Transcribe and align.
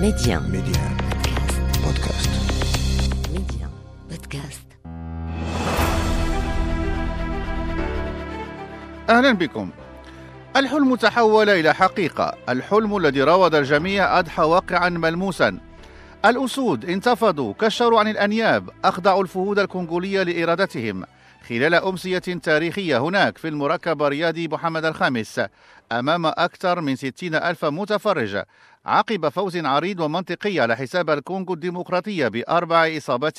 Medi1 0.00 0.42
Medi1 0.42 0.96
بودكاست 1.84 2.30
Medi1 3.32 3.70
بودكاست 4.10 4.66
أهلا 9.10 9.32
بكم. 9.32 9.70
الحلم 10.56 10.94
تحول 10.94 11.50
إلى 11.50 11.74
حقيقة. 11.74 12.34
الحلم 12.48 12.96
الذي 12.96 13.22
راود 13.22 13.54
الجميع 13.54 14.18
أضحى 14.18 14.42
واقعا 14.42 14.88
ملموسا. 14.88 15.58
الأسود 16.24 16.84
انتفضوا 16.84 17.54
كشروا 17.60 18.00
عن 18.00 18.08
الأنياب 18.08 18.70
أخضعوا 18.84 19.22
الفهود 19.22 19.58
الكونغولية 19.58 20.22
لإرادتهم. 20.22 21.04
خلال 21.48 21.74
أمسية 21.74 22.18
تاريخية 22.18 22.98
هناك 22.98 23.38
في 23.38 23.48
المركب 23.48 24.02
الرياضي 24.02 24.48
محمد 24.48 24.84
الخامس 24.84 25.40
أمام 25.92 26.26
أكثر 26.26 26.80
من 26.80 26.96
ستين 26.96 27.34
ألف 27.34 27.64
متفرج 27.64 28.42
عقب 28.86 29.28
فوز 29.28 29.56
عريض 29.56 30.00
ومنطقي 30.00 30.60
على 30.60 30.76
حساب 30.76 31.10
الكونغو 31.10 31.54
الديمقراطية 31.54 32.28
بأربع 32.28 32.96
إصابات 32.96 33.38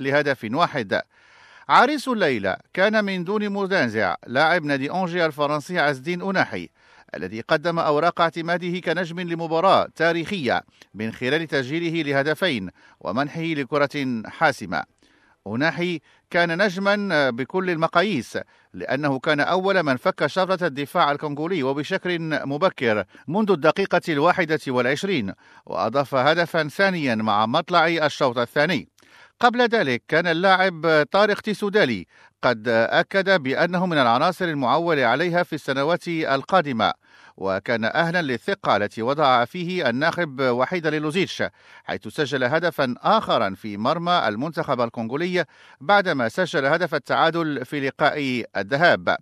لهدف 0.00 0.48
واحد. 0.52 1.00
عريس 1.68 2.08
الليلة 2.08 2.56
كان 2.74 3.04
من 3.04 3.24
دون 3.24 3.52
منازع 3.52 4.14
لاعب 4.26 4.64
نادي 4.64 4.90
أونجي 4.90 5.26
الفرنسي 5.26 5.78
عز 5.78 5.96
الدين 5.96 6.22
أناحي 6.22 6.68
الذي 7.14 7.40
قدم 7.40 7.78
أوراق 7.78 8.20
اعتماده 8.20 8.78
كنجم 8.78 9.20
لمباراة 9.20 9.88
تاريخية 9.96 10.62
من 10.94 11.12
خلال 11.12 11.46
تسجيله 11.46 12.02
لهدفين 12.02 12.70
ومنحه 13.00 13.42
لكرة 13.42 14.22
حاسمة. 14.26 14.91
أناحي 15.46 16.00
كان 16.30 16.62
نجما 16.62 17.30
بكل 17.30 17.70
المقاييس 17.70 18.38
لأنه 18.74 19.18
كان 19.18 19.40
أول 19.40 19.82
من 19.82 19.96
فك 19.96 20.26
شفرة 20.26 20.66
الدفاع 20.66 21.12
الكونغولي 21.12 21.62
وبشكل 21.62 22.18
مبكر 22.46 23.04
منذ 23.28 23.50
الدقيقة 23.50 24.00
الواحدة 24.08 24.60
والعشرين 24.68 25.32
وأضاف 25.66 26.14
هدفا 26.14 26.68
ثانيا 26.68 27.14
مع 27.14 27.46
مطلع 27.46 27.86
الشوط 27.86 28.38
الثاني. 28.38 28.88
قبل 29.40 29.60
ذلك 29.60 30.02
كان 30.08 30.26
اللاعب 30.26 31.06
طارق 31.10 31.40
تيسودالي 31.40 32.06
قد 32.42 32.68
أكد 32.68 33.42
بأنه 33.42 33.86
من 33.86 33.98
العناصر 33.98 34.44
المعول 34.44 35.00
عليها 35.00 35.42
في 35.42 35.52
السنوات 35.52 36.08
القادمة 36.08 36.92
وكان 37.42 37.84
أهلا 37.84 38.22
للثقة 38.22 38.76
التي 38.76 39.02
وضع 39.02 39.44
فيه 39.44 39.88
الناخب 39.88 40.40
وحيد 40.40 40.86
ليلوزيتش 40.86 41.42
حيث 41.84 42.08
سجل 42.08 42.44
هدفا 42.44 42.94
آخرا 42.98 43.54
في 43.54 43.76
مرمى 43.76 44.22
المنتخب 44.28 44.80
الكونغولي 44.80 45.44
بعدما 45.80 46.28
سجل 46.28 46.66
هدف 46.66 46.94
التعادل 46.94 47.64
في 47.64 47.80
لقاء 47.80 48.44
الذهاب. 48.56 49.16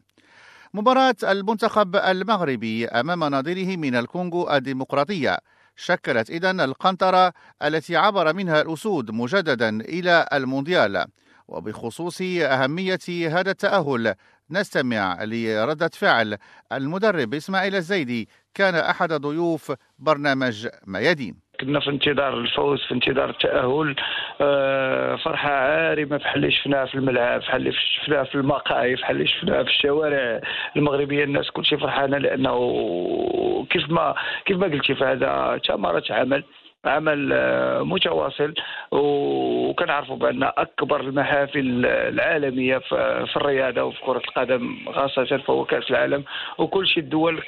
مباراة 0.75 1.17
المنتخب 1.23 1.97
المغربي 1.97 2.89
أمام 2.89 3.25
نظيره 3.25 3.77
من 3.77 3.95
الكونغو 3.95 4.51
الديمقراطية. 4.51 5.39
شكلت 5.77 6.31
إذن 6.31 6.61
القنطرة 6.61 7.33
التي 7.63 7.97
عبر 7.97 8.33
منها 8.33 8.61
الأسود 8.61 9.11
مجددا 9.11 9.69
إلى 9.81 10.29
المونديال 10.33 11.05
وبخصوص 11.49 12.23
أهمية 12.23 13.29
هذا 13.29 13.51
التأهل 13.51 14.15
نستمع 14.53 15.25
لردة 15.25 15.91
فعل 16.01 16.37
المدرب 16.73 17.35
إسماعيل 17.35 17.75
الزيدي. 17.75 18.29
كان 18.55 18.75
أحد 18.75 19.13
ضيوف 19.13 19.73
برنامج 19.99 20.69
ميادين 20.87 21.35
كنا 21.61 21.81
في 21.81 21.91
انتظار 21.91 22.39
الفوز 22.39 22.81
في 22.89 22.95
انتظار 22.95 23.31
التأهل. 23.31 23.97
آه، 24.41 25.17
فرحة 25.17 25.51
عارمة 25.51 26.17
بحال 26.17 26.37
اللي 26.37 26.53
شفناها 26.53 26.87
في 26.87 26.95
الملعب 26.95 27.41
بحال 27.41 27.57
اللي 27.61 27.73
شفناها 27.73 28.25
في 28.25 28.35
المقاهي 28.35 28.95
بحال 28.95 29.17
اللي 29.17 29.29
شفناها 29.29 29.63
في 29.63 29.71
الشوارع 29.71 30.41
المغربية. 30.77 31.25
الناس 31.25 31.51
كلشي 31.51 31.77
فرحانة 31.77 32.19
لأنه 32.19 33.67
كيف 33.71 33.91
ما 33.91 34.15
كيف 34.47 34.57
ما 34.57 34.67
قلتي 34.67 34.95
فهذا 34.95 35.61
ثمره 35.69 36.05
عمل. 36.11 36.45
عمل 36.85 37.31
آه، 37.33 37.83
متواصل. 37.83 38.55
وكنعرفوا 38.91 40.17
بأن 40.17 40.43
أكبر 40.43 41.01
المحافل 41.01 41.87
العالمية 41.87 42.79
في 42.79 43.37
الرياضة 43.37 43.83
وفي 43.83 44.01
كرة 44.01 44.19
القدم 44.19 44.77
خاصة 44.93 45.37
فهو 45.37 45.65
كأس 45.65 45.91
العالم. 45.91 46.25
وكل 46.59 46.87
شيء 46.87 47.03
الدول 47.03 47.41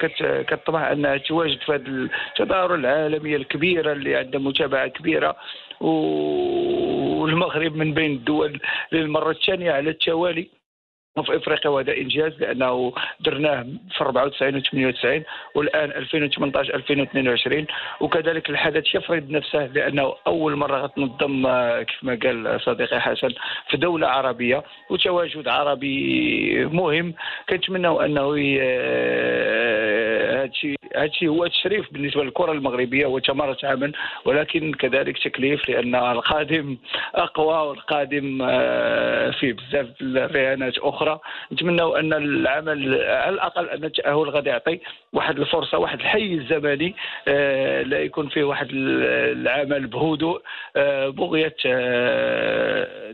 كتطمح 0.47 0.81
أنها 0.81 1.17
تواجد 1.17 1.59
في 1.59 1.71
هذه 1.71 2.09
التظاهره 2.29 2.75
العالميه 2.75 3.35
الكبيره 3.35 3.91
اللي 3.91 4.15
عندها 4.15 4.39
متابعة 4.39 4.87
كبيرة. 4.87 5.35
والمغرب 5.81 7.75
من 7.75 7.93
بين 7.93 8.11
الدول 8.11 8.59
للمرة 8.91 9.31
الثانية 9.31 9.71
على 9.71 9.89
التوالي. 9.89 10.62
في 11.21 11.35
إفريقيا 11.35 11.71
وهذا 11.71 11.97
إنجاز 11.97 12.33
لأنه 12.39 12.93
درناه 13.19 13.63
في 13.97 14.01
94 14.01 14.55
و 14.55 14.59
98 14.59 15.23
والآن 15.55 15.91
2018 15.91 16.75
2022 16.75 17.65
وكذلك 17.99 18.49
الحدث 18.49 18.95
يفرض 18.95 19.29
نفسه 19.29 19.65
لأنه 19.65 20.13
أول 20.27 20.55
مرة 20.55 20.77
غتنظم 20.77 21.47
كيف 21.83 22.03
ما 22.03 22.19
قال 22.23 22.61
صديقي 22.61 23.01
حسن 23.01 23.29
في 23.69 23.77
دولة 23.77 24.07
عربية 24.07 24.63
وتواجد 24.89 25.47
عربي 25.47 26.65
مهم. 26.65 27.13
كنتمنوا 27.49 28.05
أنه 28.05 28.33
هادشي 30.41 30.75
هادشي 30.95 31.27
هو 31.27 31.47
تشريف 31.47 31.93
بالنسبة 31.93 32.23
للكرة 32.23 32.51
المغربية 32.51 33.05
وثمره 33.05 33.57
عمل 33.63 33.93
ولكن 34.25 34.73
كذلك 34.73 35.17
تكليف 35.17 35.69
لأن 35.69 35.95
القادم 35.95 36.77
أقوى 37.15 37.67
والقادم 37.67 38.39
آه، 38.41 39.31
فيه 39.31 39.53
بزاف 39.53 39.87
الرهانات 40.01 40.77
أخرى. 40.77 41.02
نتمنوا 41.53 41.99
أن 41.99 42.13
العمل 42.13 43.03
على 43.03 43.29
الأقل 43.29 43.69
أن 43.69 43.83
التاهل 43.83 44.29
غادي 44.29 44.49
يعطي 44.49 44.79
واحد 45.13 45.39
الفرصة 45.39 45.77
واحد 45.77 45.99
الحيز 45.99 46.47
زمني 46.49 46.95
آه، 47.27 47.81
لا 47.81 47.99
يكون 47.99 48.29
فيه 48.29 48.43
واحد 48.43 48.67
العمل 48.71 49.87
بهدوء 49.87 50.41
آه، 50.75 51.09
بغية 51.09 51.55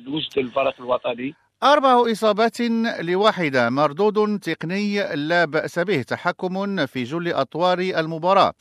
وجد 0.07 0.37
الفريق 0.37 0.73
الوطني. 0.79 1.35
أربع 1.63 2.11
إصابات 2.11 2.57
لواحدة 3.01 3.69
مردود 3.69 4.39
تقني 4.39 5.15
لا 5.15 5.45
بأس 5.45 5.79
به 5.79 6.01
تحكم 6.01 6.85
في 6.85 7.03
جل 7.03 7.33
أطوار 7.33 7.79
المباراة. 7.79 8.53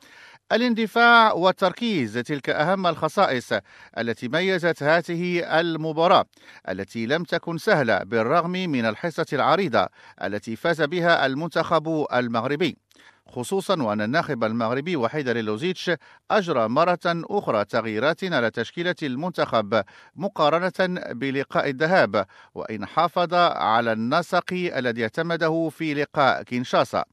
الاندفاع 0.52 1.32
والتركيز 1.32 2.14
تلك 2.18 2.50
أهم 2.50 2.86
الخصائص 2.86 3.52
التي 3.98 4.28
ميزت 4.28 4.82
هذه 4.82 5.60
المباراة 5.60 6.24
التي 6.68 7.06
لم 7.06 7.24
تكن 7.24 7.58
سهلة 7.58 7.98
بالرغم 7.98 8.50
من 8.50 8.84
الحصة 8.86 9.26
العريضة 9.32 9.88
التي 10.22 10.56
فاز 10.56 10.82
بها 10.82 11.26
المنتخب 11.26 12.06
المغربي. 12.12 12.76
خصوصا 13.28 13.82
وأن 13.82 14.00
الناخب 14.00 14.44
المغربي 14.44 14.96
وحيد 14.96 15.28
ليلوزيتش 15.28 15.90
أجرى 16.30 16.68
مرة 16.68 16.98
أخرى 17.06 17.64
تغييرات 17.64 18.24
على 18.24 18.50
تشكيلة 18.50 18.94
المنتخب 19.02 19.82
مقارنة 20.16 21.00
بلقاء 21.12 21.70
الذهاب 21.70 22.26
وإن 22.54 22.86
حافظ 22.86 23.34
على 23.34 23.92
النسق 23.92 24.52
الذي 24.52 25.02
اعتمده 25.02 25.68
في 25.68 25.94
لقاء 25.94 26.42
كينشاسا. 26.42 27.04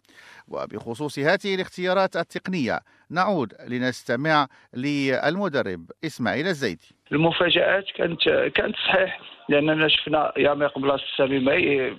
وبخصوص 0.48 1.20
هذه 1.20 1.56
الاختيارات 1.56 2.16
التقنية 2.16 2.80
نعود 3.09 3.54
لنستمع 3.68 4.48
للمدرب 4.74 5.92
إسماعيل 6.06 6.48
الزيدي. 6.48 6.96
المفاجآت 7.12 7.86
كانت 7.96 8.22
كانت 8.56 8.75
صحيح 8.75 9.20
لأننا 9.50 9.88
شفنا 9.88 10.34
يامي 10.38 10.66
قبل 10.66 11.00
سامي 11.18 11.40
ماي 11.40 11.90
آه، 11.92 11.96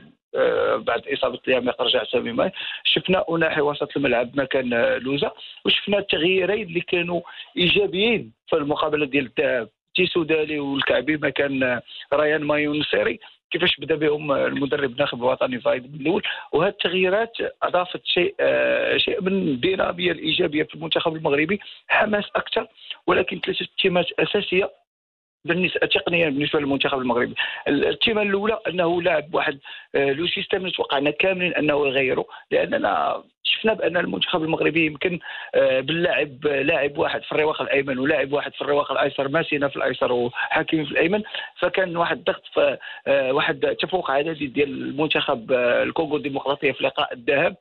بعد 0.77 1.03
إصابة 1.09 1.39
ياميق 1.49 1.83
رجع 1.83 2.05
سامي 2.05 2.33
ماي. 2.33 2.53
شفنا 2.85 3.25
أوناحي 3.31 3.61
وسط 3.61 3.97
الملعب 3.97 4.41
مكان 4.41 4.71
لوزة 4.99 5.33
وشفنا 5.65 5.99
التغييرين 5.99 6.67
اللي 6.67 6.81
كانوا 6.81 7.21
إيجابيين 7.57 8.33
في 8.49 8.57
المقابلة 8.57 9.07
ديال 9.07 9.27
الذهاب 9.39 9.69
تيسودالي 9.95 10.59
والكعبي 10.59 11.17
مكان 11.17 11.81
ريان 12.15 12.45
مايي 12.45 12.75
والنصيري 12.75 13.21
كيفاش 13.51 13.81
بدا 13.81 13.95
بهم 13.95 14.33
المدرب 14.33 14.91
الناخب 14.91 15.19
الوطني 15.19 15.61
وحيد 15.61 15.95
من 15.95 16.01
الأول. 16.01 16.23
وهذه 16.53 16.71
التغييرات 16.71 17.33
أضافت 17.63 18.01
شيء 18.05 18.35
آه 18.41 18.97
شيء 18.97 19.23
من 19.23 19.33
الدينامية 19.33 20.13
الإيجابية 20.13 20.63
في 20.63 20.75
المنتخب 20.75 21.17
المغربي. 21.17 21.61
حماس 21.89 22.25
أكثر 22.37 22.67
ولكن 23.07 23.41
ثلاثة 23.41 23.67
تيمات 23.83 24.07
أساسية 24.19 24.71
بالنسبة 25.47 25.81
تقنيا 25.81 26.29
بالنسبة 26.29 26.61
للمنتخب 26.61 26.99
المغربي. 26.99 27.35
التيمه 27.69 28.23
الأولى 28.23 28.59
أنه 28.69 29.03
لاعب 29.03 29.35
واحد 29.35 29.59
آه، 29.95 30.13
le 30.13 30.27
système 30.27 30.69
توقعنا 30.69 31.11
كاملين 31.11 31.55
أنه 31.55 31.87
يغيره. 31.87 32.25
لأننا 32.51 33.23
شفنا 33.45 33.75
بأن 33.75 33.97
المنتخب 33.97 34.43
المغربي 34.43 34.87
يمكن 34.87 35.19
آه، 35.55 35.81
باللاعب 35.81 36.47
لاعب 36.47 36.99
واحد 36.99 37.23
في 37.23 37.33
الرواق 37.33 37.63
الأيمن 37.63 37.99
ولاعب 37.99 38.33
واحد 38.33 38.53
في 38.55 38.63
الرواق 38.63 38.93
الأيسر 38.93 39.29
ماسينا 39.29 39.69
في 39.69 39.77
الأيسر 39.77 40.13
وحكيمي 40.13 40.85
في 40.85 40.91
الأيمن. 40.91 41.23
فكان 41.59 41.97
واحد 41.97 42.17
الضغط 42.17 42.79
آه، 43.07 43.33
واحد 43.33 43.77
تفوق 43.81 44.11
عددي 44.11 44.47
ديال 44.47 44.69
المنتخب 44.69 45.53
الكونغو 45.53 46.17
الديمقراطية 46.17 46.73
في 46.73 46.85
لقاء 46.85 47.13
الذهاب. 47.15 47.57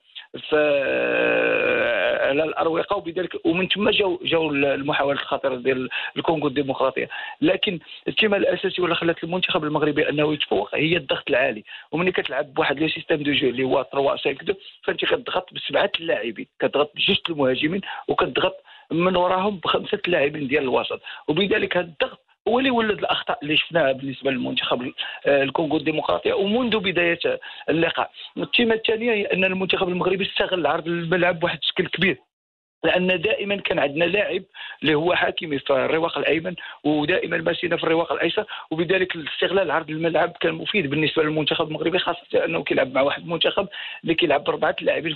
على 2.26 2.44
الاروقه 2.44 2.98
وبذلك 2.98 3.46
ومن 3.46 3.68
ثم 3.68 3.90
جاو 3.90 4.20
جاو 4.24 4.50
المحاولات 4.52 5.20
الخطيرة 5.20 5.56
ديال 5.56 5.90
الكونغو 6.18 6.48
الديمقراطية. 6.48 7.10
لكن 7.42 7.80
التيمه 8.08 8.38
الاساسي 8.38 8.82
اللي 8.82 8.96
خلات 8.96 9.24
المنتخب 9.24 9.64
المغربي 9.64 10.10
أنه 10.10 10.34
يتفوق 10.34 10.76
هي 10.76 10.98
الضغط 10.98 11.30
العالي. 11.30 11.64
وملي 11.92 12.12
كتلعب 12.12 12.54
بواحد 12.54 12.80
le 12.80 12.88
système 12.88 13.24
de 13.24 13.32
jeu 13.32 13.50
اللي 13.50 13.64
هو 13.64 13.86
3 13.92 14.10
5 14.10 14.32
2 14.32 14.56
فأنت 14.84 15.06
كتضغط 15.06 15.54
بسبعة 15.54 15.92
اللاعبين. 16.00 16.48
كتضغط 16.60 16.92
بجوج 16.96 17.18
المهاجمين 17.30 17.82
وكتضغط 18.08 18.56
من 18.92 19.16
وراهم 19.16 19.58
بخمسة 19.58 20.00
لاعبين 20.08 20.48
ديال 20.48 20.64
الوسط. 20.64 21.02
وبذلك 21.28 21.78
هذا 21.78 21.86
الضغط 21.86 22.15
هو 22.48 22.60
اللي 22.60 22.72
ولد 22.72 23.00
الأخطاء 23.00 23.40
اللي 23.44 23.58
شفناها 23.58 23.92
بالنسبة 23.92 24.32
للمنتخب 24.32 24.92
الكونغو 25.28 25.78
الديمقراطيه 25.78 26.34
ومنذ 26.34 26.80
بداية 26.80 27.40
اللقاء. 27.70 28.12
التيمة 28.38 28.74
الثانية 28.76 29.12
هي 29.12 29.26
أن 29.26 29.44
المنتخب 29.44 29.90
المغربي 29.90 30.26
استغل 30.26 30.68
عرض 30.68 30.88
الملعب 30.88 31.40
بواحد 31.40 31.58
الشكل 31.58 31.88
كبير. 31.88 32.18
لأن 32.86 33.22
دائما 33.22 33.56
كان 33.56 33.80
عندنا 33.80 34.06
لاعب 34.06 34.44
اللي 34.82 34.96
هو 34.96 35.16
حاكمي 35.16 35.60
في 35.60 35.74
الرواق 35.74 36.18
الأيمن 36.18 36.56
ودائما 36.84 37.38
ماشينا 37.38 37.78
في 37.78 37.84
الرواق 37.84 38.12
الأيسر 38.12 38.46
وبذلك 38.72 39.16
الاستغلال 39.16 39.72
عرض 39.72 39.90
الملعب 39.90 40.32
كان 40.42 40.54
مفيد 40.54 40.90
بالنسبة 40.90 41.24
للمنتخب 41.24 41.68
المغربي 41.68 42.00
خاصة 42.00 42.46
أنه 42.46 42.64
كيلعب 42.64 42.94
مع 42.94 43.02
واحد 43.02 43.22
المنتخب 43.22 43.68
اللي 44.04 44.16
كيلعب 44.16 44.44
بأربعة 44.44 44.76
لاعبين 44.82 45.16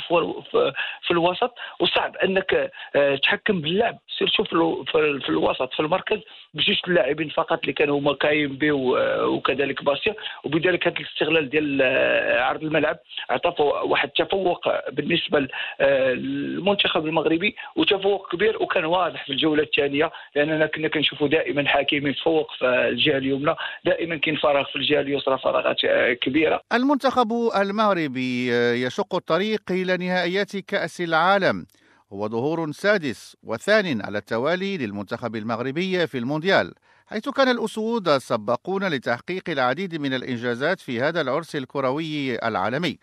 في, 1.01 1.11
الوسط. 1.11 1.53
وصعب 1.79 2.15
أنك 2.15 2.71
آه، 2.95 3.15
تحكم 3.15 3.61
باللعب. 3.61 3.97
سيرتو 4.17 4.43
في, 4.83 5.29
الوسط 5.29 5.73
في 5.73 5.79
المركز 5.79 6.19
بجوج 6.53 6.79
اللاعبين 6.87 7.29
فقط 7.29 7.59
اللي 7.61 7.73
كانوا 7.73 7.99
هما 7.99 8.13
كايمبي 8.13 8.71
وكذلك 8.71 9.83
باسيا. 9.83 10.15
وبذلك 10.43 10.87
هذا 10.87 10.97
الاستغلال 10.97 11.49
ديال 11.49 11.79
آه، 11.81 12.41
عرض 12.41 12.63
الملعب 12.63 12.97
عطى 13.29 13.63
واحد 13.63 14.09
التفوق 14.19 14.89
بالنسبة 14.91 15.47
للمنتخب 15.79 17.05
المغربي. 17.05 17.55
وتفوق 17.75 18.31
كبير 18.31 18.63
وكان 18.63 18.85
واضح 18.85 19.25
في 19.25 19.31
الجولة 19.31 19.63
الثانية 19.63 20.11
لأننا 20.35 20.65
كنا 20.65 20.87
كنشوفوا 20.87 21.27
دائما 21.27 21.67
حكيمي 21.67 22.09
يتفوق 22.09 22.51
في 22.59 22.65
الجهه 22.65 23.17
اليمنى 23.17 23.55
دائما 23.85 24.17
كاين 24.17 24.35
فراغ 24.35 24.63
في 24.63 24.75
الجهة 24.75 25.01
اليسرى 25.01 25.37
فراغات 25.37 25.77
كبيرة. 26.21 26.61
المنتخب 26.73 27.31
المغربي 27.55 28.47
يشق 28.85 29.15
الطريق 29.15 29.61
إلى 29.71 29.97
نهائيات 29.97 30.57
كأس 30.57 31.01
العالم. 31.01 31.65
هو 32.13 32.27
ظهور 32.27 32.71
سادس 32.71 33.37
وثان 33.43 34.01
على 34.01 34.17
التوالي 34.17 34.77
للمنتخب 34.77 35.35
المغربي 35.35 36.07
في 36.07 36.17
المونديال 36.17 36.73
حيث 37.07 37.29
كان 37.29 37.49
الأسود 37.49 38.17
سباقون 38.17 38.87
لتحقيق 38.87 39.49
العديد 39.49 40.01
من 40.01 40.13
الإنجازات 40.13 40.79
في 40.79 41.01
هذا 41.01 41.21
العرس 41.21 41.55
الكروي 41.55 42.35
العالمي. 42.47 42.97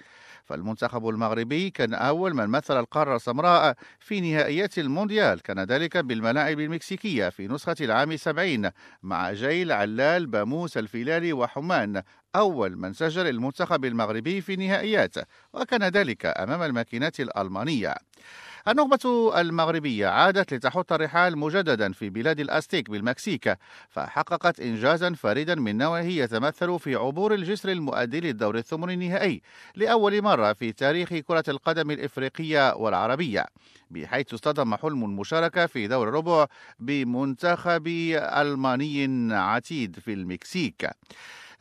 فالمنتخب 0.47 1.09
المغربي 1.09 1.71
كان 1.71 1.95
أول 1.95 2.35
من 2.35 2.47
مثل 2.47 2.81
القارة 2.81 3.17
السمراء 3.17 3.75
في 4.01 4.21
نهائيات 4.21 4.79
المونديال. 4.79 5.43
كان 5.43 5.61
ذلك 5.61 5.97
بالملاعب 5.97 6.61
المكسيكية 6.61 7.29
في 7.29 7.49
نسخة 7.49 7.77
العام 7.81 8.17
70 8.17 8.71
مع 9.03 9.33
جيل 9.33 9.73
علال 9.73 10.27
باموس 10.27 10.77
الفيلالي 10.79 11.33
وحمان. 11.33 12.03
أول 12.37 12.77
من 12.77 12.93
سجل 12.93 13.27
المنتخب 13.27 13.85
المغربي 13.85 14.41
في 14.41 14.57
نهائيات. 14.57 15.15
وكان 15.53 15.83
ذلك 15.83 16.27
أمام 16.27 16.63
الماكينات 16.63 17.21
الألمانية. 17.21 17.95
النخبة 18.69 19.41
المغربية 19.41 20.07
عادت 20.07 20.55
لتحط 20.55 20.93
الرحال 20.93 21.39
مجددا 21.39 21.93
في 21.93 22.11
بلاد 22.11 22.41
الأستيك 22.41 22.91
بالمكسيك 22.91 23.59
فحققت 23.89 24.61
إنجازا 24.61 25.13
فريدا 25.15 25.55
من 25.55 25.77
نوعه 25.79 26.03
يتمثل 26.03 26.79
في 26.79 26.95
عبور 26.95 27.35
الجسر 27.35 27.69
المؤدي 27.69 28.21
للدور 28.21 28.57
الثمن 28.57 28.91
النهائي 28.91 29.43
لأول 29.75 30.23
مرة 30.23 30.53
في 30.53 30.73
تاريخ 30.73 31.09
كرة 31.15 31.45
القدم 31.49 31.91
الإفريقية 31.91 32.75
والعربية 32.75 33.47
بحيث 33.91 34.35
اصطدم 34.35 34.77
حلم 34.77 35.05
المشاركة 35.05 35.67
في 35.67 35.87
دور 35.89 36.09
الربع 36.09 36.47
بمنتخب 36.79 37.87
ألماني 38.17 39.35
عتيد 39.35 39.99
في 39.99 40.13
المكسيك. 40.13 40.91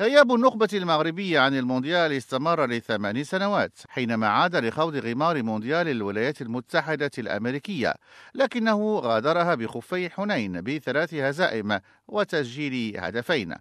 غياب 0.02 0.32
النخبة 0.32 0.68
المغربية 0.74 1.40
عن 1.40 1.58
المونديال 1.58 2.12
استمر 2.12 2.66
لثمان 2.66 3.24
سنوات 3.24 3.80
حينما 3.90 4.28
عاد 4.28 4.56
لخوض 4.56 4.96
غمار 4.96 5.44
مونديال 5.44 5.88
الولايات 5.88 6.42
المتحدة 6.42 7.12
الأمريكية 7.18 7.94
لكنه 8.34 9.00
غادرها 9.00 9.56
بخفي 9.56 10.10
حنين 10.10 10.62
بثلاث 10.62 11.14
هزائم 11.14 11.80
وتسجيل 12.08 13.00
هدفين. 13.00 13.56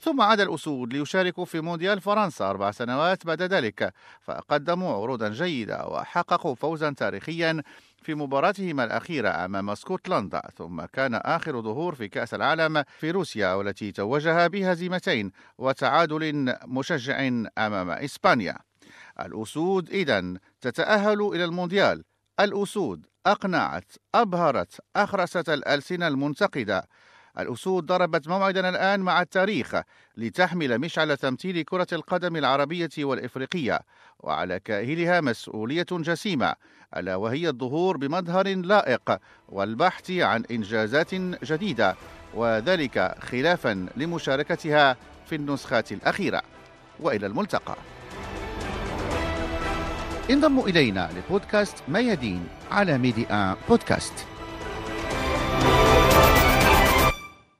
ثم 0.00 0.20
عاد 0.20 0.40
الأسود 0.40 0.92
ليشاركوا 0.92 1.44
في 1.44 1.60
مونديال 1.60 2.00
فرنسا 2.00 2.50
أربع 2.50 2.70
سنوات 2.70 3.26
بعد 3.26 3.42
ذلك 3.42 3.92
فقدموا 4.22 4.94
عروضا 4.94 5.28
جيدة 5.28 5.86
وحققوا 5.86 6.54
فوزا 6.54 6.90
تاريخيا 6.90 7.62
في 8.02 8.14
مباراتهما 8.14 8.84
الأخيرة 8.84 9.28
أمام 9.28 9.70
اسكتلندا 9.70 10.42
ثم 10.58 10.84
كان 10.84 11.14
آخر 11.14 11.62
ظهور 11.62 11.94
في 11.94 12.08
كأس 12.08 12.34
العالم 12.34 12.84
في 12.98 13.10
روسيا 13.10 13.52
والتي 13.52 13.92
توجها 13.92 14.46
بهزيمتين 14.46 15.32
وتعادل 15.58 16.54
مشجع 16.64 17.28
أمام 17.58 17.90
إسبانيا. 17.90 18.58
الأسود 19.20 19.90
إذا 19.90 20.34
تتأهل 20.60 21.20
إلى 21.20 21.44
المونديال. 21.44 22.04
الأسود 22.40 23.06
أقنعت 23.26 23.92
أبهرت 24.14 24.80
أخرست 24.96 25.48
الألسنة 25.48 26.08
المنتقدة 26.08 26.88
الأسود 27.38 27.86
ضربت 27.86 28.28
موعدا 28.28 28.68
الآن 28.68 29.00
مع 29.00 29.22
التاريخ 29.22 29.74
لتحمل 30.16 30.78
مشعل 30.78 31.16
تمثيل 31.16 31.62
كرة 31.62 31.86
القدم 31.92 32.36
العربية 32.36 32.90
والإفريقية 32.98 33.80
وعلى 34.20 34.60
كاهلها 34.60 35.20
مسؤولية 35.20 35.86
جسيمة 35.90 36.54
ألا 36.96 37.16
وهي 37.16 37.48
الظهور 37.48 37.96
بمظهر 37.96 38.48
لائق 38.48 39.18
والبحث 39.48 40.10
عن 40.10 40.44
إنجازات 40.50 41.14
جديدة 41.44 41.96
وذلك 42.34 43.14
خلافا 43.20 43.86
لمشاركتها 43.96 44.96
في 45.26 45.34
النسخات 45.34 45.92
الأخيرة. 45.92 46.42
وإلى 47.00 47.26
الملتقى. 47.26 47.76
انضموا 50.30 50.68
إلينا 50.68 51.10
لبودكاست 51.16 51.76
ميادين 51.88 52.48
على 52.70 52.98
ميديا 52.98 53.56
بودكاست. 53.68 54.35